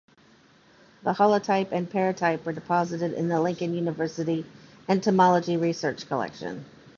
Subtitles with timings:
[1.03, 4.47] The holotype and paratype were deposited in the Lincoln University
[4.89, 6.65] Entomology Research Collection.